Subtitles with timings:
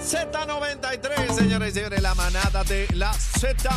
[0.00, 3.68] Z93, señores y señores, la manada de la Z.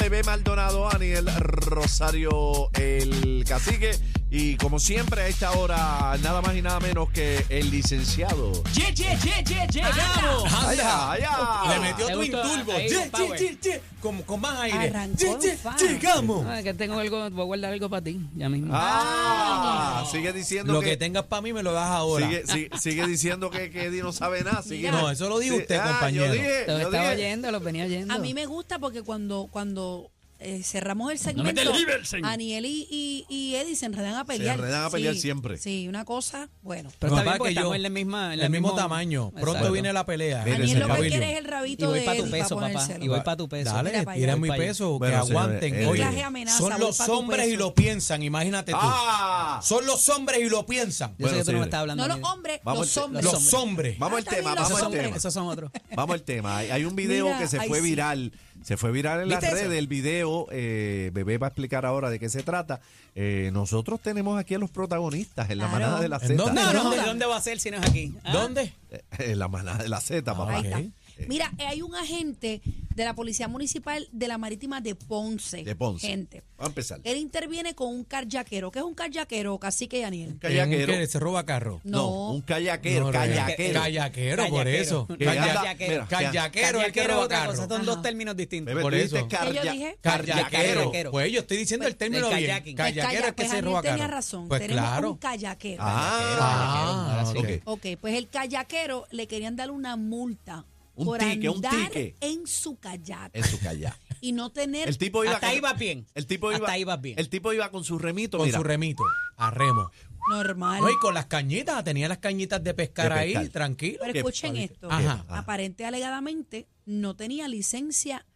[0.00, 3.92] Bebé Maldonado, Aniel Rosario, el cacique.
[4.32, 8.52] Y como siempre, a esta hora, nada más y nada menos que el licenciado.
[8.72, 10.44] ¡Ye, ye, ye, ye, llegamos!
[10.54, 11.62] ¡Allá, allá!
[11.74, 12.72] Le metió Twin gustó Turbo.
[12.72, 13.38] ahí, Ye, power.
[13.40, 13.82] ye, ye, ye.
[14.00, 14.88] Con, con más aire.
[14.88, 15.88] Arrancó Ye, ye.
[15.88, 16.46] Llegamos.
[16.46, 18.70] Ah, que tengo algo, voy a guardar algo para ti, ya mismo.
[18.72, 22.24] Ah, sigue diciendo Lo que, que tengas para mí me lo das ahora.
[22.26, 24.62] sigue, sigue, sigue diciendo que, que Eddie no sabe nada.
[24.62, 26.26] Sigue, No, eso lo dijo Sí, usted, ah, compañero.
[26.26, 27.14] Yo dije, Lo yo estaba dije.
[27.16, 28.14] oyendo, lo venía oyendo.
[28.14, 30.10] A mí me gusta porque cuando, cuando
[30.42, 32.24] eh, cerramos el me segmento, tergiversen.
[32.24, 34.58] Aniel y, y, y Eddie se enredan a pelear.
[34.58, 35.58] enredan a pelear Sí, siempre.
[35.58, 36.90] Sí, una cosa, bueno.
[36.98, 38.34] Pero está que bien porque que estamos en la misma...
[38.34, 39.32] en el mismo tamaño.
[39.38, 40.42] Pronto viene la pelea.
[40.42, 42.88] Aniel lo que quiere es el Y rabito voy de para tu Eddie peso, papá.
[43.00, 43.72] Y voy para tu peso.
[43.72, 45.60] Dale, tira mi peso, Bueno, que aguanten.
[45.60, 48.78] señores, Oye, Clase amenaza, son los pa' hombres y lo piensan, imagínate tú.
[48.80, 49.60] ¡Ah!
[49.62, 51.10] Son los hombres y lo piensan.
[51.18, 52.08] Yo sé Bueno, que tú no me estás hablando.
[52.08, 53.24] No los hombres, los hombres.
[53.24, 53.98] Los hombres.
[53.98, 55.16] Vamos al tema, vamos al tema.
[55.16, 55.70] Esos son otros.
[55.94, 56.56] Vamos al tema.
[56.56, 58.32] Hay, un video que se fue viral.
[58.62, 60.46] Se fue viral en las redes el video.
[60.52, 62.80] eh, Bebé va a explicar ahora de qué se trata.
[63.14, 66.34] Eh, nosotros tenemos aquí a los protagonistas en la manada de la ¿En Z.
[66.42, 66.62] dónde?
[66.62, 67.02] No, no, joda.
[67.02, 68.14] ¿de dónde va a ser si no es aquí?
[68.24, 68.32] ¿Ah?
[68.32, 68.72] ¿Dónde?
[68.90, 70.58] Eh, En la manada de la Z, papá.
[70.58, 70.78] Ahí está.
[70.78, 70.84] Ok.
[71.28, 72.60] Mira, eh, hay un agente
[73.00, 75.64] de la Policía Municipal de la Marítima de Ponce.
[75.64, 76.06] De Ponce.
[76.06, 76.42] Gente.
[76.58, 77.00] Vamos a empezar.
[77.04, 78.70] Él interviene con un carjaquero.
[78.70, 80.36] ¿Qué es un carjaquero, cacique y Daniel?
[80.38, 80.92] Callaquero.
[80.92, 81.80] ¿Un que se roba carro.
[81.84, 82.30] No, No.
[82.32, 83.80] un callaquero, No, callaquero.
[83.80, 85.06] Callaquero, por eso.
[85.18, 86.06] Callaquero.
[86.08, 87.50] Callaquero, el que roba carro.
[87.52, 87.84] cosa, son Ajá.
[87.84, 88.74] dos términos distintos.
[88.82, 89.16] Por eso.
[89.16, 89.96] ¿Qué yo carya- dije?
[90.02, 91.10] Callaquero.
[91.10, 92.76] Pues yo estoy diciendo el término Del bien.
[92.76, 94.14] Callaquero es que Pues se roba tenía carro.
[94.14, 94.48] razón.
[94.48, 95.10] Pues Tenemos claro.
[95.12, 95.82] un callaquero.
[95.82, 97.48] Ah, ok.
[97.64, 100.64] Ok, pues el callaquero le querían dar una multa
[101.00, 102.14] Un por tique, un andar tique.
[102.20, 103.98] en su kayak En su kayak.
[104.20, 106.06] y no tener El tipo iba Hasta con- ahí bien.
[106.14, 107.18] El tipo iba, Hasta ahí vas bien.
[107.18, 108.58] El tipo iba con su remito, Con mira.
[108.58, 109.02] su remito,
[109.36, 109.90] a remo.
[110.30, 110.80] normal.
[110.82, 113.42] No, y con las cañitas, tenía las cañitas de pescar, De pescar.
[113.42, 113.98] ahí, tranquilo.
[114.00, 114.18] Pero ¿Qué?
[114.18, 114.90] escuchen esto.
[114.90, 115.24] Ajá.
[115.28, 118.26] Aparente alegadamente no tenía licencia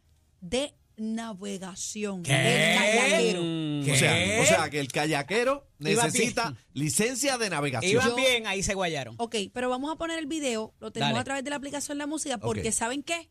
[0.40, 2.22] de navegación.
[2.22, 2.32] ¿Qué?
[2.32, 3.40] El kayakero.
[3.84, 3.92] ¿Qué?
[3.92, 7.92] O sea, o sea, que el callaquero Iba necesita licencia de navegación.
[7.92, 9.14] Iban Yo- bien, ahí se guayaron.
[9.18, 10.74] Ok, pero vamos a poner el video.
[10.80, 11.20] Lo tenemos Dale.
[11.20, 12.72] a través de la aplicación La Música porque.
[12.72, 13.28] ¿saben qué?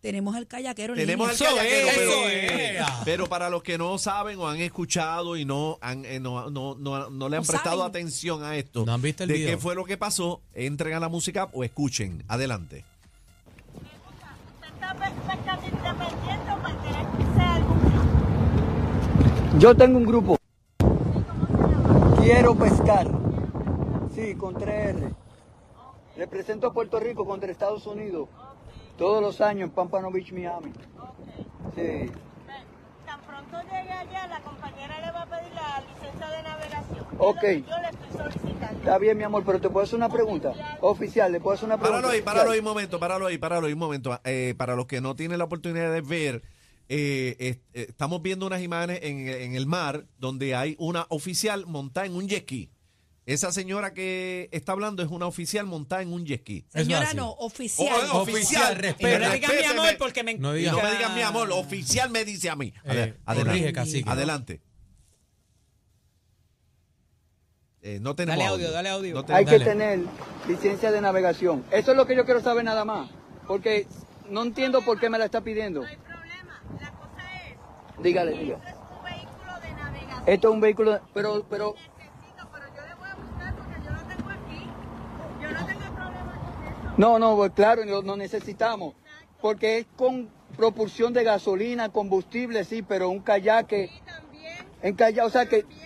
[0.00, 1.54] Tenemos al callaquero en Tenemos al línea.
[1.54, 2.86] Callaquero, es, pero, eso es.
[3.04, 6.74] pero para los que no saben o han escuchado y no han, eh, no, no,
[6.74, 7.90] no, no le han No prestado saben.
[7.90, 9.50] atención a esto, No han visto el de video.
[9.50, 12.24] qué fue lo que pasó, entren a la música o escuchen.
[12.26, 12.84] Adelante.
[19.58, 20.36] Yo tengo un grupo.
[22.22, 23.08] Quiero pescar.
[24.14, 25.12] Sí, con 3R.
[26.16, 28.28] Represento a Puerto Rico contra Estados Unidos.
[28.96, 30.72] Todos los años en Pampano Beach, Miami.
[31.74, 32.10] Sí.
[33.04, 37.06] Tan pronto llegue allá, la compañera le va a pedir la licencia de navegación.
[37.18, 37.42] Ok.
[37.42, 38.78] Yo le estoy solicitando.
[38.78, 40.52] Está bien, mi amor, pero te puedo hacer una pregunta.
[40.80, 42.02] Oficial, le puedo hacer una pregunta.
[42.02, 44.20] Páralo ahí, páralo ahí un momento, páralo ahí, páralo ahí un momento.
[44.22, 46.42] Eh, para los que no tienen la oportunidad de ver,
[46.94, 51.64] eh, eh, eh, estamos viendo unas imágenes en, en el mar donde hay una oficial
[51.66, 52.70] montada en un jet ski.
[53.24, 56.66] Esa señora que está hablando es una oficial montada en un jet ski.
[56.68, 57.88] Señora, no, oficial.
[58.12, 59.18] Oh, Oficial, oficial, respeta.
[59.20, 60.34] No le digas mi amor porque me...
[60.34, 62.74] No diga- no me digan mi amor, oficial me dice a mí.
[62.84, 63.44] Eh, adelante.
[63.44, 64.10] corrige, cacique.
[64.10, 64.60] Adelante.
[67.80, 69.14] Eh, no tenemos Dale audio, dale audio.
[69.26, 69.64] No Hay que Dale.
[69.64, 70.00] tener
[70.46, 71.64] licencia de navegación.
[71.72, 73.10] Eso es lo que yo quiero saber nada más.
[73.48, 73.86] Porque
[74.28, 75.80] no entiendo por qué me la está pidiendo.
[75.82, 76.62] No hay problema.
[76.80, 80.22] La cosa es, Dígale, esto es un vehículo de navegación.
[80.26, 83.90] Esto es un vehículo, pero, pero, Necesito, pero yo le voy a buscar porque yo
[83.90, 84.66] lo tengo aquí.
[85.40, 86.94] Yo no tengo problema con eso.
[86.96, 88.94] No, no, pues claro, no, necesitamos.
[89.40, 95.26] Porque es con propulsión de gasolina, combustible, sí, pero un kayak, Y también, en kayak,
[95.26, 95.80] o sea que, bien.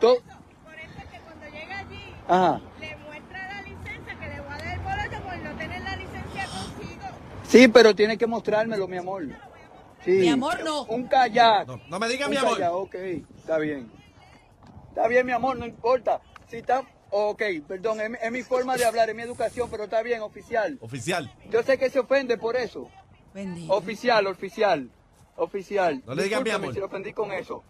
[0.00, 0.16] to-
[0.62, 2.60] Por eso es que cuando llega allí, ajá.
[2.80, 5.96] le muestra la licencia que le voy a dar el boleto por no tener la
[5.96, 7.04] licencia consigo.
[7.46, 9.24] Sí, pero tiene que mostrármelo, mi amor.
[10.04, 10.10] Sí.
[10.12, 10.84] Mi amor, no.
[10.84, 11.66] Un kayak.
[11.66, 12.54] No, no me diga Un mi amor.
[12.58, 12.94] kayak, ok,
[13.38, 13.90] está bien.
[14.88, 16.20] Está bien, mi amor, no importa.
[16.48, 19.84] Si está, ok, perdón, es, mi- es mi forma de hablar, es mi educación, pero
[19.84, 20.78] está bien, oficial.
[20.80, 21.32] Oficial.
[21.50, 22.88] Yo sé que se ofende por eso.
[23.32, 23.72] Bendito.
[23.72, 24.90] Oficial, oficial,
[25.36, 26.02] oficial.
[26.06, 26.72] No le digas mi amor.
[26.74, 27.64] si lo ofendí con eso.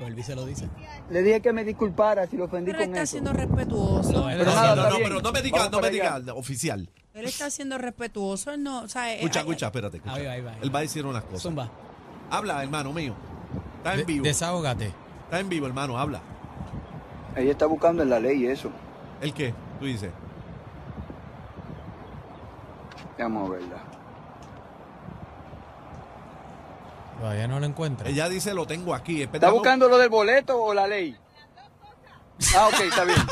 [0.00, 0.68] Volví se lo dice.
[1.10, 3.10] Le dije que me disculpara si lo ofendí Pero él con está eso.
[3.12, 4.12] siendo respetuoso.
[4.12, 5.08] No, él Pero No, nada, no, está no, bien.
[5.10, 6.20] pero no me diga, Vamos no me para allá.
[6.20, 6.90] diga, oficial.
[7.12, 8.50] Él está siendo respetuoso.
[8.52, 9.96] Él no, o sea, eh, Escucha, eh, escucha, espérate.
[9.98, 10.14] escucha.
[10.14, 10.72] Ahí va, ahí va, ahí Él va.
[10.72, 11.42] va a decir unas cosas.
[11.42, 11.70] Zumba.
[12.30, 13.14] Habla, hermano mío.
[13.78, 14.24] Está en De- vivo.
[14.24, 14.92] Desahógate.
[15.24, 16.20] Está en vivo, hermano, habla.
[17.36, 18.70] Ella está buscando en la ley eso.
[19.20, 19.52] ¿El qué?
[19.78, 20.10] Tú dices.
[23.18, 23.76] Vamos a verla.
[27.24, 28.06] Todavía no lo encuentra.
[28.10, 29.22] Ella dice, lo tengo aquí.
[29.22, 31.16] ¿Está buscando lo del boleto o la ley?
[32.54, 33.16] Ah, ok, está bien.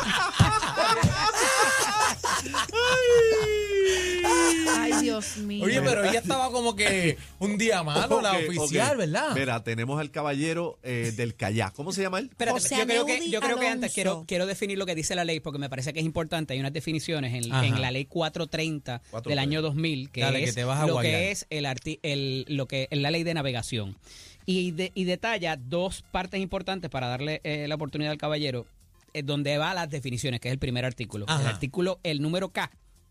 [2.42, 3.61] Ay,
[4.32, 5.64] Dios Dios mío.
[5.64, 8.96] Oye, pero ella estaba como que un día malo, la Ok, oficial, ok.
[8.98, 9.34] ¿verdad?
[9.34, 11.72] Mira, tenemos al caballero eh, del kayak.
[11.74, 12.26] ¿Cómo se llama él?
[12.30, 13.94] Espérate, José yo creo que, Aneudi yo creo que antes Alonso.
[13.94, 16.54] quiero, quiero definir lo que dice la ley porque me parece que es importante.
[16.54, 17.66] Hay unas definiciones en, Ajá.
[17.66, 19.42] en la ley 430 del 430.
[19.42, 21.12] año 2000 que Dale, que es te vas a lo guayar.
[21.12, 23.96] que es el, arti- el- lo que es la ley de navegación.
[24.46, 28.66] Y, de- y detalla dos partes importantes para darle eh, la oportunidad al caballero,
[29.14, 31.26] eh, donde va las definiciones, que es el primer artículo.
[31.26, 31.48] El Ajá.
[31.50, 32.70] artículo, el número K,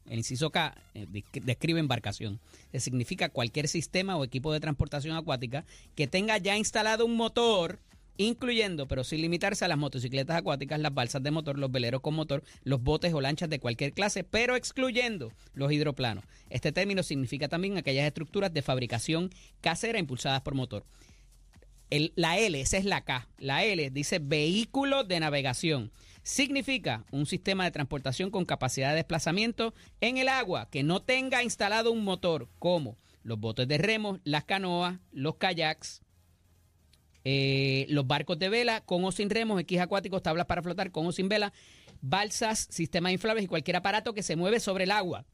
[0.09, 2.39] el inciso K, eh, desc- describe embarcación.
[2.77, 5.65] significa cualquier sistema o equipo de transportación acuática
[5.95, 7.79] que tenga ya instalado un motor,
[8.17, 12.13] incluyendo, pero sin limitarse a las motocicletas acuáticas, las balsas de motor, los veleros con
[12.13, 16.23] motor, los botes o lanchas de cualquier clase, pero excluyendo los hidroplanos.
[16.49, 19.29] Este término significa también aquellas estructuras de fabricación
[19.61, 20.85] casera impulsadas por motor.
[22.15, 23.27] La L, esa es la K.
[23.37, 25.91] La L dice vehículo de navegación.
[26.23, 31.43] Significa un sistema de transportación con capacidad de desplazamiento en el agua que no tenga
[31.43, 36.01] instalado un motor como los botes de remos, las canoas, los kayaks,
[37.23, 41.05] eh, los barcos de vela con o sin remos, equis acuáticos, tablas para flotar con
[41.07, 41.53] o sin vela,
[42.01, 45.25] balsas, sistemas inflables y cualquier aparato que se mueve sobre el agua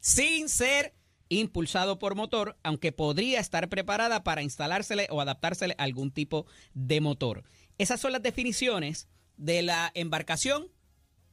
[0.00, 0.94] sin ser
[1.28, 7.00] impulsado por motor, aunque podría estar preparada para instalársele o adaptársele a algún tipo de
[7.00, 7.44] motor.
[7.78, 9.08] Esas son las definiciones
[9.40, 10.66] de la embarcación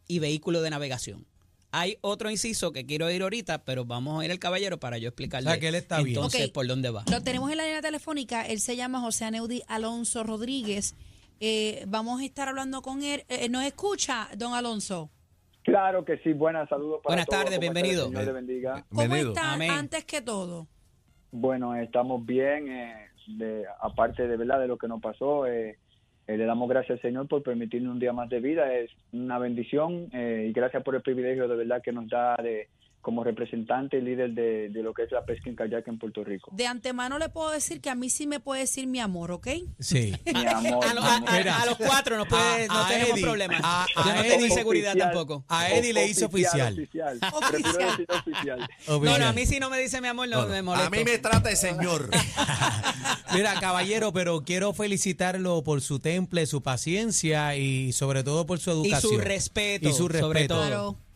[0.07, 1.27] y vehículo de navegación.
[1.71, 5.09] Hay otro inciso que quiero ir ahorita, pero vamos a ir al caballero para yo
[5.09, 6.15] explicarle O sea, que él está bien.
[6.15, 7.03] entonces por dónde va.
[7.11, 8.45] Lo tenemos en la línea telefónica.
[8.47, 10.95] Él se llama José Aneudi Alonso Rodríguez.
[11.41, 13.25] Eh, vamos a estar hablando con él.
[13.27, 15.11] Eh, ¿Nos escucha, don Alonso?
[15.63, 17.43] Claro que sí, buenas saludos para Buenas todos.
[17.43, 17.73] tardes, ¿Cómo está?
[17.73, 18.05] bienvenido.
[18.07, 18.85] Señor le bendiga.
[18.87, 19.29] ¿Cómo Bienvenido.
[19.33, 20.67] están antes que todo?
[21.31, 25.77] Bueno, estamos bien, eh, de, aparte de verdad de lo que nos pasó, eh,
[26.27, 29.39] eh, le damos gracias al Señor por permitirnos un día más de vida, es una
[29.39, 32.67] bendición eh, y gracias por el privilegio de verdad que nos da de
[33.07, 36.25] como representante y líder de, de lo que es la pesca en kayak en Puerto
[36.25, 36.51] Rico.
[36.53, 39.47] De antemano le puedo decir que a mí sí me puede decir mi amor, ¿ok?
[39.79, 40.13] Sí.
[40.25, 43.13] Mi amor, A, lo- a- a- a los cuatro nos puede- A- no a tenemos
[43.13, 43.61] Eddie, problemas.
[43.63, 44.47] a- no Eddie.
[44.47, 45.11] inseguridad Oficial.
[45.13, 45.45] tampoco.
[45.47, 46.73] A Eddie le hizo oficial.
[46.73, 47.19] Oficial.
[47.31, 48.07] Oficial.
[48.09, 48.69] Oficial.
[48.89, 50.87] No, no, a mí si no me dice mi amor, no, me molesto.
[50.87, 52.09] A mí me trata de señor.
[53.33, 58.69] Mira, caballero, pero quiero felicitarlo por su temple, su paciencia y sobre todo por su
[58.71, 59.13] y educación.
[59.13, 60.55] su respeto, Y su sobre respeto.
[60.55, 60.67] todo.
[60.67, 61.06] Claro.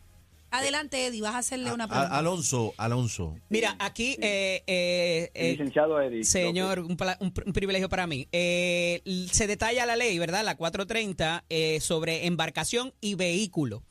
[0.52, 2.16] Adelante, Eddie, vas a hacerle una pregunta.
[2.16, 3.34] Alonso, Alonso.
[3.48, 6.24] Mira, aquí, eh, eh, eh, Licenciado Eddie.
[6.24, 8.28] señor, un, un pr- un privilegio para mí.
[8.32, 9.00] Eh,
[9.32, 10.44] se detalla la ley, ¿verdad?
[10.44, 13.82] La 430 eh, sobre embarcación y vehículo.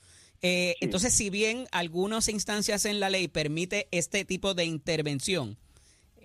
[0.43, 0.85] Eh, Sí.
[0.85, 5.57] Entonces, si bien algunas instancias en la ley permite este tipo de intervención,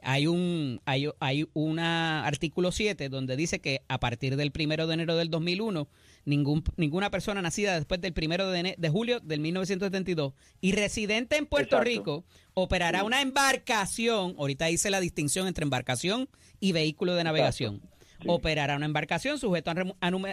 [0.03, 4.95] hay un hay, hay una artículo 7 donde dice que a partir del primero de
[4.95, 5.89] enero del 2001
[6.25, 11.47] ningún, ninguna persona nacida después del primero de, de julio del 1972 y residente en
[11.47, 11.85] Puerto Exacto.
[11.89, 13.07] Rico operará Sí.
[13.07, 16.29] una embarcación ahorita hice la distinción entre embarcación
[16.61, 17.81] y vehículo de navegación
[18.21, 18.25] Sí.
[18.29, 19.75] operará una embarcación sujeto a,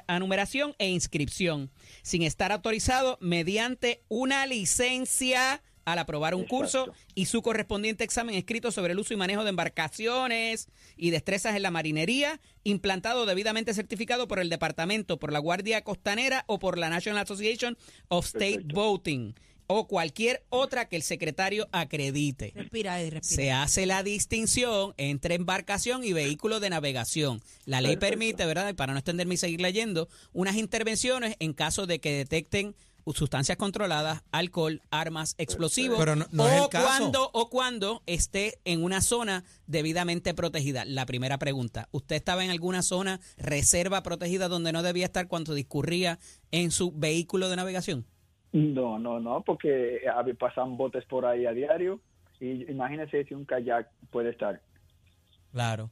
[0.08, 1.70] a numeración e inscripción
[2.02, 6.56] sin estar autorizado mediante una licencia al aprobar un Exacto.
[6.58, 11.56] curso y su correspondiente examen escrito sobre el uso y manejo de embarcaciones y destrezas
[11.56, 16.78] en la marinería, implantado debidamente certificado por el departamento, por la Guardia Costanera o por
[16.78, 17.78] la National Association
[18.08, 18.76] of State Perfecto.
[18.76, 19.36] Boating
[19.68, 22.52] o cualquier otra que el secretario acredite.
[22.54, 23.44] Respira, Eddie, respira.
[23.44, 27.42] Se hace la distinción entre embarcación y vehículo de navegación.
[27.66, 28.10] La ley Perfecto.
[28.20, 28.70] permite, ¿verdad?
[28.70, 32.76] Y para no extenderme y seguir leyendo, unas intervenciones en caso de que detecten
[33.14, 36.86] sustancias controladas, alcohol, armas, explosivos, Pero no- no o es el caso.
[36.88, 40.86] cuando o cuando esté en una zona debidamente protegida.
[40.86, 45.54] La primera pregunta, ¿usted estaba en alguna zona reserva protegida donde no debía estar cuando
[45.54, 46.20] discurría
[46.52, 48.06] en su vehículo de navegación?
[48.54, 52.00] No, no, no, porque a ver, pasan botes por ahí a diario
[52.40, 54.62] y imagínese si un kayak puede estar.
[55.52, 55.90] Claro.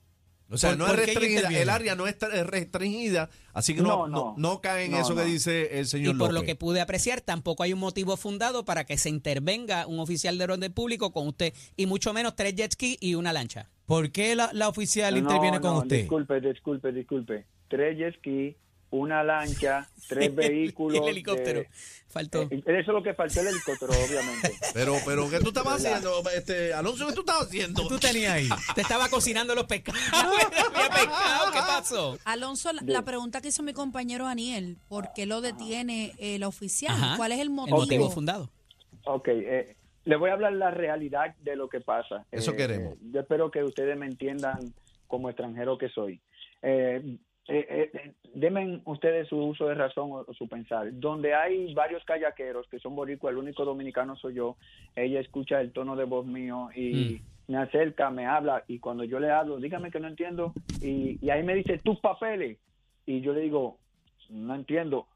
[0.52, 4.08] O sea, ¿Por- no es restringida, el área no es restringida, así que no, No,
[4.08, 4.36] no, no.
[4.38, 7.22] no cae en No, eso que dice el Y señor por lo que pude apreciar,
[7.22, 11.28] tampoco hay un motivo fundado para que se intervenga un oficial de orden público con
[11.28, 13.70] usted, y mucho menos tres jet ski y una lancha.
[13.86, 15.98] ¿Por qué la, la oficial No, interviene con usted?
[16.02, 17.46] Disculpe, disculpe, disculpe.
[17.70, 18.56] Tres jet ski,
[18.92, 20.96] una lancha, tres vehículos.
[21.00, 21.60] Y el helicóptero.
[21.62, 21.70] de-
[22.12, 22.42] Faltó.
[22.42, 24.52] Eh, eso es lo que faltó el helicóptero, obviamente.
[24.74, 26.22] Pero, pero, ¿qué tú estabas haciendo?
[26.36, 27.88] Este, Alonso, ¿qué tú estabas haciendo?
[27.88, 28.50] Tú tenías ahí.
[28.76, 29.98] Te estaba cocinando los pescados.
[30.06, 31.52] Pescado.
[31.54, 32.18] ¿Qué pasó?
[32.26, 36.94] Alonso, la, la pregunta que hizo mi compañero Daniel, ¿por qué lo detiene el oficial?
[36.94, 37.18] Ajá.
[37.18, 37.78] ¿Cuál es el El motivo?
[37.78, 38.50] motivo fundado.
[39.06, 42.26] Ok, eh, le voy a hablar la realidad de lo que pasa.
[42.32, 42.98] Eso Eh, queremos.
[43.14, 44.74] Yo espero que ustedes me entiendan
[45.08, 46.20] como extranjero que soy.
[46.62, 47.18] Eh,
[47.60, 50.88] eh, eh, denme ustedes su uso de razón o, o su pensar.
[50.94, 54.58] Donde hay varios kayakeros que son boricuas, el único dominicano soy yo,
[54.96, 59.20] ella escucha el tono de voz mío y me acerca, me habla y cuando yo
[59.20, 62.58] le hablo, dígame que no entiendo y, y ahí me dice tus papeles
[63.06, 63.78] y yo le digo,
[64.30, 65.08] no entiendo.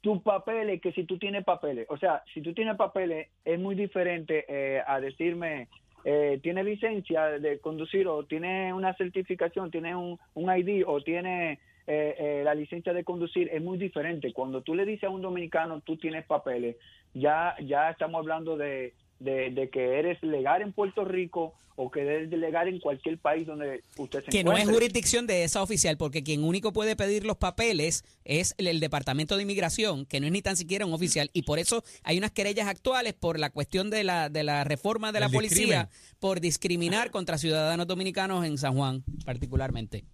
[0.00, 3.74] Tus papeles, que si tú tienes papeles, o sea, si tú tienes papeles es muy
[3.74, 5.68] diferente eh, a decirme,
[6.04, 11.60] eh, tiene licencia de conducir o tiene una certificación, tiene un, un ID o tiene
[11.86, 14.32] eh, eh, la licencia de conducir, es muy diferente.
[14.32, 16.76] Cuando tú le dices a un dominicano, tú tienes papeles,
[17.14, 22.02] ya, ya estamos hablando de, de, de que eres legal en Puerto Rico o que
[22.02, 24.74] eres legal en cualquier país donde usted se Que no es encuentre.
[24.74, 29.36] jurisdicción de esa oficial, porque quien único puede pedir los papeles es el, el Departamento
[29.36, 31.30] de Inmigración, que no es ni tan siquiera un oficial.
[31.32, 35.12] Y por eso hay unas querellas actuales por la cuestión de la, de la reforma
[35.12, 36.18] de la policía, discrimen.
[36.20, 40.04] por discriminar contra ciudadanos dominicanos en San Juan, particularmente.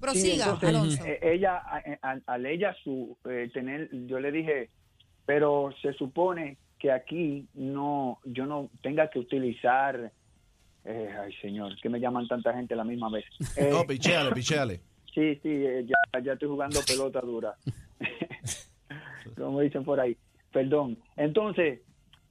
[0.00, 1.04] Sí, Prosiga, entonces, Alonso.
[1.04, 4.70] eh, ella, a- al ella su eh, tener, yo le dije,
[5.26, 10.10] pero se supone que aquí no, yo no tenga que utilizar,
[10.84, 13.24] eh, ay señor, que me llaman tanta gente a la misma vez.
[13.56, 14.80] Eh, No, pichéale, pichéale.
[15.14, 17.54] sí, sí, eh, ya, ya estoy jugando pelota dura,
[19.36, 20.16] como dicen por ahí.
[20.52, 20.98] Perdón.
[21.16, 21.80] Entonces,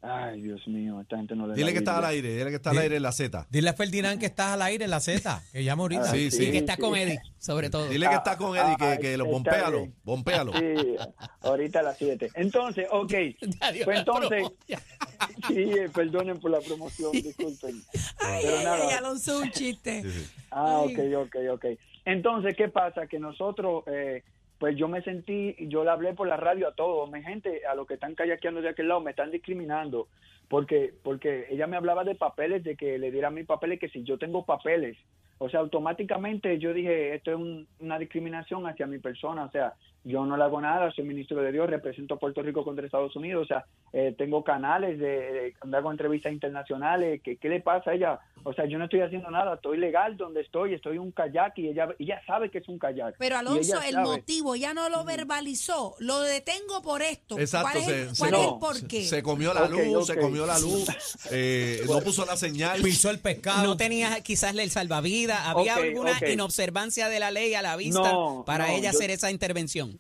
[0.02, 2.56] ay Dios mío, esta gente no le Dile da que está al aire, dile que
[2.56, 2.82] está al Sí.
[2.84, 3.48] aire en la Z.
[3.50, 6.04] Dile a Ferdinand que estás al aire en la Z, que llama ahorita.
[6.04, 6.52] Ah, Sí, Y sí.
[6.52, 6.82] que está sí.
[6.82, 7.88] con Eddie, sobre todo.
[7.90, 9.96] Dile que está con Eddie, que, que lo Ah, bompéalo, bien.
[10.04, 10.54] bompéalo.
[10.54, 10.96] Sí,
[11.42, 12.30] ahorita a las 7.
[12.36, 13.14] Entonces, ok.
[13.62, 14.44] Adiós, Pues entonces,
[15.48, 17.82] sí, perdonen por la promoción, disculpen.
[18.20, 18.76] Ay, Pero nada.
[18.90, 20.02] ay, Alonso, un chiste.
[20.04, 20.28] Sí, sí.
[20.52, 21.66] Ah, ok, ok, ok.
[22.06, 23.06] Entonces, ¿qué pasa?
[23.08, 24.24] Que nosotros, eh,
[24.60, 27.74] pues yo me sentí, yo le hablé por la radio a todos, mi gente, a
[27.76, 30.08] los que están kayakeando de aquel lado, me están discriminando,
[30.50, 34.04] porque porque ella me hablaba de papeles, de que le diera mis papeles, que si
[34.04, 34.98] yo tengo papeles,
[35.38, 39.74] o sea, automáticamente yo dije, esto es un- una discriminación hacia mi persona, o sea,
[40.04, 43.16] yo no le hago nada, soy ministro de Dios, represento a Puerto Rico contra Estados
[43.16, 47.60] Unidos, o sea, eh, tengo canales de, de- donde hago entrevistas internacionales, ¿qué, ¿qué le
[47.62, 48.20] pasa a ella?
[48.46, 51.58] O sea, yo no estoy haciendo nada, estoy legal donde estoy, estoy en un kayak
[51.58, 53.16] y ella, ella sabe que es un kayak.
[53.20, 54.06] Pero Alonso, el sabe.
[54.08, 55.96] motivo ya no lo verbalizó.
[56.00, 57.38] Lo detengo por esto.
[57.38, 59.02] Exacto, ¿Cuál es, se, cuál no, es el por qué?
[59.04, 60.88] se comió la luz, se comió la luz,
[61.32, 62.82] eh, no puso la señal.
[62.82, 63.64] Pisó el pescado.
[63.66, 68.44] No tenía quizás el salvavidas, había alguna inobservancia de la ley a la vista No,
[68.46, 69.99] para no, ella yo- hacer esa intervención.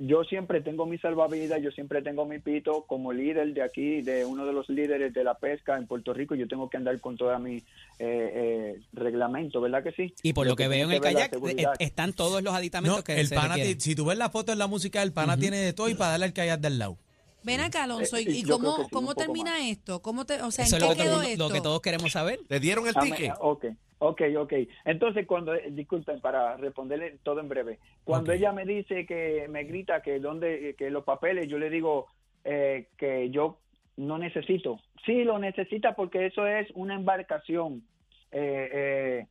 [0.00, 4.24] Yo siempre tengo mi salvavidas, yo siempre tengo mi pito como líder de aquí, de
[4.24, 6.36] uno de los líderes de la pesca en Puerto Rico.
[6.36, 7.62] Yo tengo que andar con toda mi eh,
[7.98, 10.14] eh, reglamento, ¿verdad que sí?
[10.22, 13.18] Y por lo que veo en el kayak, eh, están todos los aditamentos No, que
[13.18, 13.80] el se pana, requieren.
[13.80, 16.12] si tú ves la foto en la música, el pana tiene de todo y para
[16.12, 16.96] darle al kayak del lado.
[17.42, 19.60] Ven acá, Alonso, Eh, ¿y, y cómo, que sí, termina más.
[19.62, 20.00] esto?
[20.02, 21.48] ¿Cómo te, o sea, Eso ¿en es lo qué que, quedó todo- esto?
[21.48, 22.40] lo que todos queremos saber.
[22.48, 23.32] ¿Te dieron el ticket?
[23.40, 23.64] ok,
[23.98, 24.52] ok, ok.
[24.84, 29.64] Entonces, cuando, eh, disculpen, para responderle todo en breve, cuando ella me dice que me
[29.64, 32.06] grita que donde, que los papeles, yo le digo
[32.44, 33.58] eh, que yo
[33.96, 34.80] no necesito.
[35.06, 37.82] Sí, lo necesita porque eso es una embarcación.
[38.30, 39.26] Eh, eh,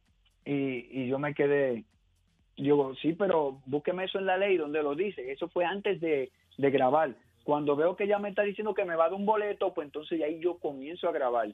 [0.46, 1.84] y, y yo me quedé,
[2.58, 5.32] digo, sí, pero búsqueme eso en la ley donde lo dice.
[5.32, 7.16] Eso fue antes de, de grabar.
[7.48, 9.86] Cuando veo que ella me está diciendo que me va a dar un boleto, pues
[9.86, 11.48] entonces ahí yo comienzo a grabar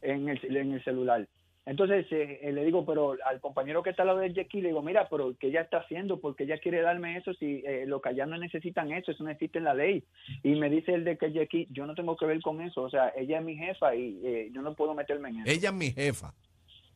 [0.00, 1.28] en el, en el celular.
[1.66, 4.68] Entonces eh, eh, le digo, pero al compañero que está al lado del Jackie, le
[4.68, 6.20] digo, mira, pero ¿qué ella está haciendo?
[6.20, 9.28] Porque ella quiere darme eso si eh, los que allá no necesitan eso, eso no
[9.28, 10.04] existe en la ley.
[10.42, 12.88] Y me dice el de que Jackie, yo no tengo que ver con eso, o
[12.88, 15.50] sea, ella es mi jefa y eh, yo no puedo meterme en eso.
[15.50, 16.32] Ella es mi jefa.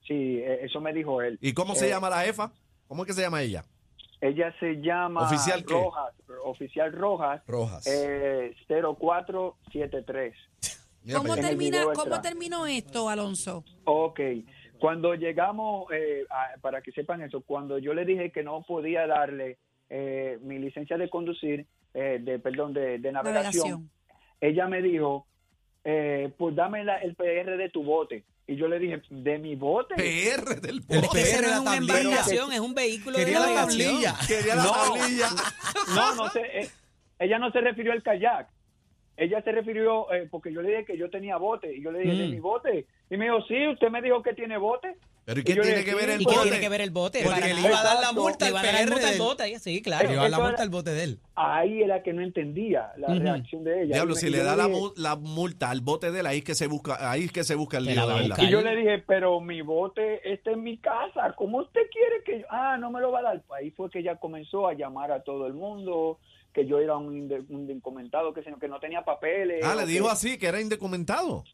[0.09, 1.39] Sí, eso me dijo él.
[1.43, 2.51] ¿Y cómo se llama la jefa?
[2.89, 3.67] ¿Cómo es que se llama ella?
[4.21, 5.73] Ella se llama ¿Oficial qué?
[5.75, 7.87] Rojas, oficial Rojas, Rojas.
[7.87, 10.35] eh, 0473.
[11.03, 13.65] Mira ¿Cómo, termina, ¿Cómo terminó esto, Alonso?
[13.85, 14.21] Ok,
[14.79, 19.07] cuando llegamos, eh, a- para que sepan eso, cuando yo le dije que no podía
[19.07, 19.57] darle
[19.89, 23.91] eh, mi licencia de conducir, eh, de perdón, de, de navegación, Navegación.
[24.41, 25.27] ella me dijo,
[25.85, 28.25] eh, pues dame la- el PR de tu bote.
[28.51, 29.95] Y yo le dije, ¿de mi bote?
[29.95, 32.01] PR del El ese no PR, es la una tablilla.
[32.01, 33.87] embarcación, es un vehículo de Quería la navegación.
[33.93, 34.15] tablilla.
[34.27, 34.73] Quería la No.
[34.73, 35.29] tablilla.
[35.95, 36.71] No, no sé, eh,
[37.21, 38.49] ella no se refirió al kayak.
[39.17, 42.01] Ella se refirió, eh, porque yo le dije que yo tenía bote, y yo le
[42.01, 42.31] dije, ¿de Mm.
[42.33, 42.87] mi bote?
[43.09, 44.97] Y me dijo, sí, usted me dijo que tiene bote.
[45.31, 46.43] Pero ¿y qué tiene le que ver el ¿Y qué bote?
[46.43, 47.21] tiene que ver el bote?
[47.23, 48.91] Porque Para le iba a dar la multa Le al iba a dar la PR
[48.91, 50.13] multa al del- bote, sí, Le claro.
[50.13, 51.21] iba a dar la multa al bote de él.
[51.37, 53.95] Ahí era que no entendía la reacción de ella.
[53.95, 57.11] Diablo, si le da la, multa al bote de él, ahí es que se busca,
[57.11, 58.37] ahí es que se busca el lío, de verdad.
[58.41, 62.41] Y yo le dije, pero mi bote está en mi casa, ¿cómo usted quiere que
[62.41, 62.47] yo?
[62.51, 63.43] Ah, no me lo va a dar.
[63.57, 66.19] Ahí fue que ella comenzó a llamar a todo el mundo,
[66.53, 69.65] que yo era un, inde- un indocumentado, que, sino que no tenía papeles.
[69.65, 71.45] Ah, le que- dijo así, que era indocumentado.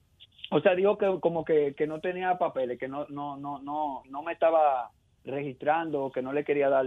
[0.50, 4.02] O sea, dijo que como que, que no tenía papeles, que no, no, no, no,
[4.08, 4.90] no me estaba
[5.24, 6.86] registrando, que no le quería dar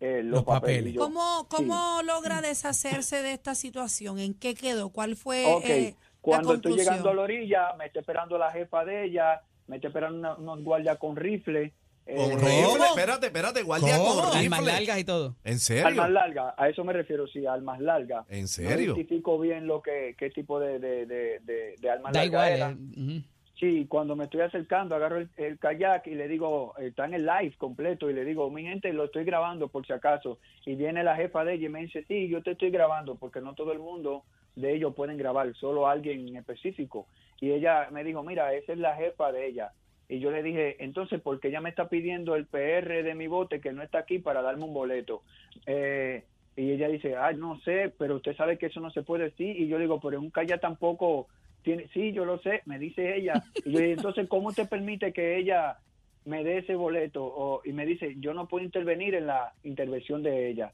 [0.00, 0.78] eh, los, Los papeles.
[0.94, 0.98] papeles.
[0.98, 2.06] ¿Cómo, cómo sí.
[2.06, 4.18] logra deshacerse de esta situación?
[4.18, 4.90] ¿En qué quedó?
[4.90, 8.50] ¿Cuál fue Ok, eh, cuando la estoy llegando a la orilla, me está esperando la
[8.52, 11.72] jefa de ella, me está esperando una- unos guardias con rifle.
[12.04, 14.14] Con eh, rifle, espérate, espérate, guardia ¿Cómo?
[14.22, 14.72] con Armas rifle.
[14.72, 15.36] largas y todo.
[15.44, 15.86] ¿En serio?
[15.86, 18.26] Armas largas, a eso me refiero, sí, armas largas.
[18.28, 18.94] ¿En No serio?
[18.94, 22.78] identifico bien lo que, qué tipo de, de, de, de, de armas Da largas igual.
[22.96, 23.22] eh.
[23.60, 27.24] Sí, cuando me estoy acercando, agarro el, el kayak y le digo, está en el
[27.24, 30.40] live completo, y le digo, mi gente, lo estoy grabando por si acaso.
[30.66, 33.40] Y viene la jefa de ella y me dice, sí, yo te estoy grabando, porque
[33.40, 34.24] no todo el mundo
[34.56, 37.06] de ellos pueden grabar, solo alguien en específico.
[37.40, 39.70] Y ella me dijo, mira, esa es la jefa de ella.
[40.12, 43.62] Y yo le dije, entonces, porque ella me está pidiendo el PR de mi bote
[43.62, 45.22] que no está aquí para darme un boleto.
[45.64, 49.30] Eh, y ella dice, ay, no sé, pero usted sabe que eso no se puede
[49.30, 49.58] decir.
[49.58, 51.28] Y yo le digo, pero un kayak tampoco
[51.62, 53.42] tiene, sí, yo lo sé, me dice ella.
[53.64, 55.78] Y entonces, ¿cómo te permite que ella
[56.26, 57.24] me dé ese boleto?
[57.24, 60.72] O, y me dice, yo no puedo intervenir en la intervención de ella.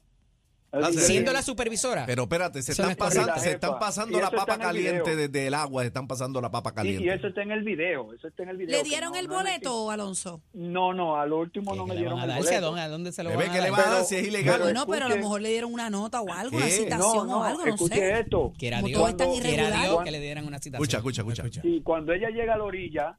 [0.71, 2.05] Ah, Y Siendo la supervisora.
[2.05, 5.47] Pero espérate, se no están, pasando, se La están pasando Y la papa caliente desde
[5.47, 7.03] el agua, se están pasando la papa Sí, caliente.
[7.05, 8.77] y eso está en el video, eso está en el video.
[8.77, 10.41] ¿Le que dieron no- el no boleto, Alonso?
[10.53, 10.73] mentira.
[10.73, 12.61] No, no, a lo último no ¿Qué me le dieron van a el boleto.
[12.67, 13.71] dónde, ¿A dónde se lo van a ¿qué le dar?
[13.71, 14.61] vas a dar Pero- si es pero- ilegal?
[14.61, 16.71] Bueno, pero a lo mejor le dieron una nota o algo, una ¿Qué?
[16.71, 18.19] citación No, no, o algo, no escuche sé.
[18.19, 18.53] esto.
[18.57, 19.87] Quiera Como Dios, todo es tan Cuando- quiera irregular.
[19.89, 20.83] Dios que le dieran una citación.
[20.83, 21.61] Escucha, escucha, escucha.
[21.63, 23.17] Sí, cuando ella llega a la orilla,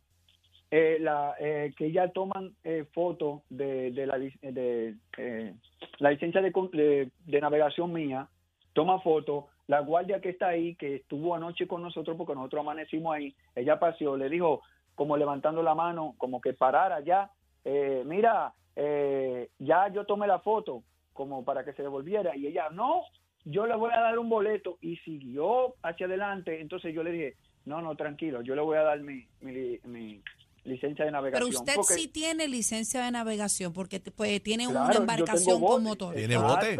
[0.70, 5.54] eh, la, eh, que ella toman eh, fotos de, de la, lic- de, eh,
[5.98, 8.28] la licencia de, de, navegación mía,
[8.72, 13.14] toma fotos, la guardia que está ahí, que estuvo anoche con nosotros, porque nosotros amanecimos
[13.14, 14.62] ahí, ella paseó, le dijo,
[14.94, 17.30] como levantando la mano, como que parara ya,
[17.64, 22.68] eh, mira, eh, ya yo tomé la foto, como para que se devolviera, y ella,
[22.70, 23.02] no,
[23.44, 27.34] yo le voy a dar un boleto, y siguió hacia adelante, entonces yo le dije,
[27.64, 30.20] no, no, tranquilo, yo le voy a dar mi, mi
[30.64, 31.50] licencia de Pero navegación.
[31.54, 36.14] usted porque- sí tiene licencia de navegación porque pues, tiene Claro, una embarcación con motor.
[36.14, 36.76] ¿Tiene bote?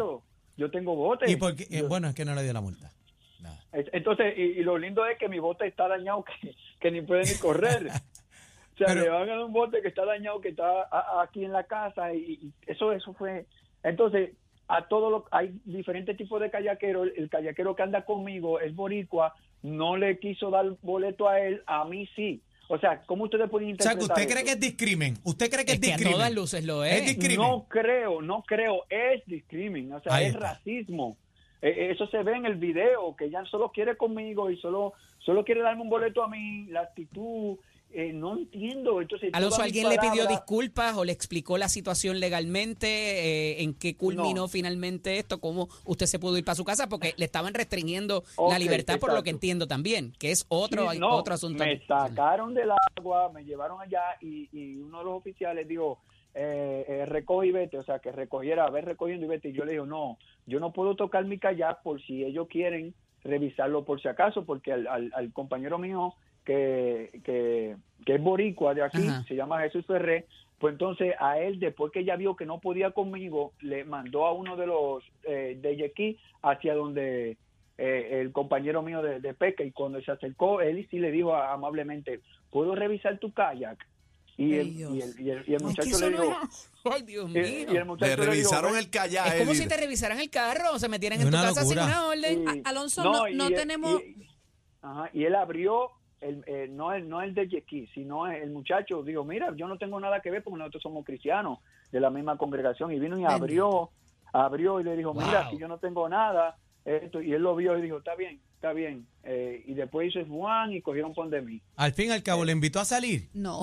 [0.57, 1.29] Yo tengo bote.
[1.31, 2.91] Y porque, eh, Yo- bueno, es que no le dio la multa.
[3.41, 3.59] Nada.
[3.71, 7.23] Entonces, y, y lo lindo es que mi bote está dañado, que, que ni puede
[7.25, 7.87] ni correr.
[8.73, 10.87] O sea, Pero- le van a dar un bote que está dañado, que está a-
[11.19, 13.45] a- aquí en la casa, y, y eso eso fue...
[13.83, 14.31] Entonces,
[14.67, 15.23] a todos los...
[15.29, 17.09] Hay diferentes tipos de kayaqueros.
[17.09, 21.61] El, el kayaquero que anda conmigo es boricua, no le quiso dar boleto a él,
[21.67, 22.41] a mí sí.
[22.73, 24.45] O sea, ¿cómo ustedes pueden O sea, interpretar que usted cree eso?
[24.45, 25.17] que es discrimen.
[25.23, 26.13] ¿Usted cree que es, Es que a discrimen?
[26.13, 26.93] todas luces lo es.
[27.01, 27.37] Es discrimen.
[27.47, 30.53] No creo, no creo, es discrimen, o sea, Ahí es está.
[30.53, 31.17] racismo.
[31.61, 34.93] Eh, eh, eso se ve en el video, que ella solo quiere conmigo y solo
[35.19, 37.57] solo quiere darme un boleto a mí, la actitud,
[37.93, 39.01] eh, no entiendo.
[39.01, 42.87] Entonces, Alonso, ¿alguien le pidió disculpas o le explicó la situación legalmente?
[42.87, 44.47] eh, ¿En qué culminó No.
[44.47, 45.39] finalmente esto?
[45.39, 46.87] ¿Cómo usted se pudo ir para su casa?
[46.89, 50.99] Porque le estaban restringiendo la libertad, por lo que entiendo también, que es otro, Sí,
[50.99, 51.63] no, otro asunto.
[51.63, 55.99] Me sacaron del agua, me llevaron allá y, y uno de los oficiales dijo,
[56.33, 59.49] eh, eh, recoge y vete, o sea, que recogiera, a ver recogiendo y vete.
[59.49, 62.93] Y yo le digo, no, yo no puedo tocar mi kayak por si ellos quieren
[63.23, 67.50] revisarlo por si acaso, porque al, al- al compañero mío que, que,
[68.11, 69.23] que es boricua de aquí, Ajá.
[69.25, 70.25] se llama Jesús Ferré,
[70.59, 74.33] pues entonces a él, después que ella vio que no podía conmigo, le mandó a
[74.33, 77.37] uno de los eh, de Yequí hacia donde
[77.77, 81.33] eh, el compañero mío de, de pesca y cuando se acercó, él sí le dijo
[81.33, 82.19] a- amablemente,
[82.51, 83.77] ¿puedo revisar tu kayak?
[84.37, 84.93] Y el, Dios.
[84.93, 86.37] y el, y el, y el Es que muchacho le no dijo...
[86.43, 87.43] es- Ay, Dios mío.
[87.47, 88.79] y el Le muchacho le dijo, revisaron "Ven".
[88.81, 89.27] el kayak.
[89.27, 91.75] es como si te revisaran el carro o se metieran en tu una casa sin
[91.77, 91.85] locura.
[91.85, 92.61] una orden.
[92.65, 94.27] Alonso, no- y no él- tenemos- y-
[94.81, 99.03] ajá, y él abrió, el, eh, no, el, no el de Yequí, sino el muchacho
[99.03, 101.59] dijo, mira, yo no tengo nada que ver porque nosotros somos cristianos
[101.91, 102.91] de la misma congregación.
[102.91, 103.89] Y vino y abrió,
[104.31, 105.51] abrió y le dijo, mira, Wow.
[105.51, 108.73] si yo no tengo nada, esto, y él lo vio y dijo, está bien, está
[108.73, 109.05] bien.
[109.23, 111.61] Eh, y después hizo Juan y cogieron pon de mí.
[111.75, 113.29] Al fin y al cabo, le invitó a salir.
[113.33, 113.61] No.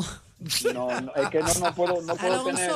[0.72, 2.72] No, no, es que no, no puedo, no puedo Alonso, tener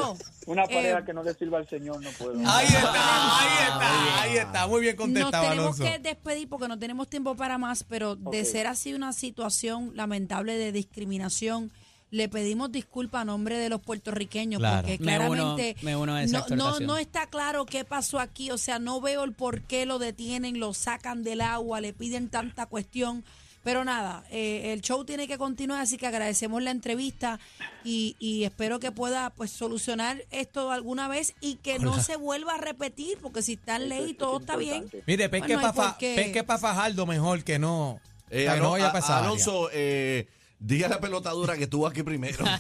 [0.47, 2.33] una pareja eh, que no le sirva al Señor, no puedo.
[2.45, 2.93] Ahí está,
[3.39, 4.67] ahí está, ahí está.
[4.67, 5.85] Muy bien Nos contestado, tenemos Alonso.
[5.85, 10.57] que despedir porque no tenemos tiempo para más, pero de ser así una situación lamentable
[10.57, 11.71] de discriminación,
[12.13, 14.87] le pedimos disculpas a nombre de los puertorriqueños Claro.
[14.87, 18.21] porque Me uno- claramente me uno a esa no, no, no está claro qué pasó
[18.21, 21.93] aquí, o sea, no veo el por qué lo detienen, lo sacan del agua, le
[21.93, 23.25] piden tanta cuestión.
[23.65, 27.39] Pero nada, eh, el show tiene que continuar, así que agradecemos la entrevista
[27.85, 32.55] y, y espero que pueda pues solucionar esto alguna vez y que no se vuelva
[32.55, 34.91] a repetir, porque si está en ley es todo está bien.
[35.07, 38.93] Mire, pesque Bueno, ¿y para Fajardo mejor que no, Eh, que no vaya a a-
[38.93, 39.23] pasar.
[39.25, 40.27] Alonso, eh,
[40.63, 42.45] diga la pelotadura que estuvo aquí primero.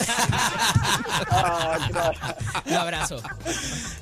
[2.66, 3.22] Un abrazo.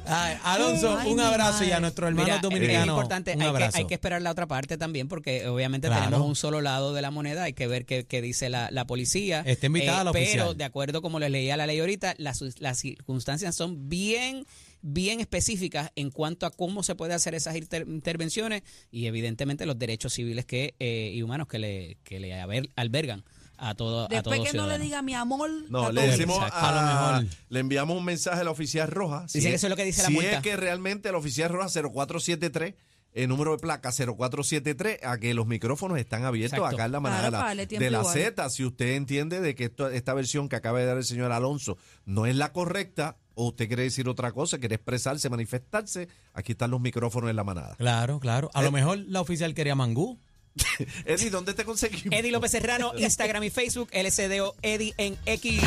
[0.07, 1.81] Ay, Alonso, Ay, un mi abrazo y a madre.
[1.83, 2.89] nuestros hermanos Mira, es dominicanos.
[2.89, 3.79] importante, un hay que, abrazo.
[3.79, 6.05] hay que esperar la otra parte también, porque obviamente Claro.
[6.07, 8.87] tenemos un solo lado de la moneda, hay que ver qué, qué dice la, la
[8.87, 9.43] policía.
[9.47, 10.57] Está invitada la Pero, oficial.
[10.57, 14.47] de acuerdo como les leía la ley ahorita, las, las circunstancias son bien
[14.83, 19.79] bien específicas en cuanto a cómo se puede hacer esas inter- intervenciones y evidentemente los
[19.79, 23.23] derechos civiles que eh, y humanos que le, que le haber- albergan
[23.61, 25.51] a todo a Después todo que no le diga mi amor.
[25.69, 26.39] No, le decimos.
[26.53, 27.37] A lo mejor.
[27.49, 29.27] le enviamos un mensaje a la oficial roja.
[29.33, 30.33] Dice que eso es lo que dice la si multa.
[30.33, 32.75] es que realmente la oficial roja 0473,
[33.13, 36.77] el número de placa 0473, a que los micrófonos están abiertos Exacto.
[36.77, 38.15] acá en la manada de la igual.
[38.15, 38.51] Z.
[38.51, 41.77] Si usted entiende de que esto- esta versión que acaba de dar el señor Alonso
[42.07, 46.71] no es la correcta, o usted quiere decir otra cosa, quiere expresarse, manifestarse, aquí están
[46.71, 47.75] los micrófonos en la manada.
[47.77, 48.51] Claro, claro.
[48.55, 50.19] A lo mejor la oficial quería mangú.
[51.05, 52.07] Eddie, ¿dónde te conseguimos?
[52.11, 55.63] Eddie López Serrano, Instagram y Facebook, LCDO Eddie en X.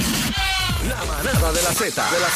[0.87, 2.11] La manada de la Z.
[2.11, 2.29] De la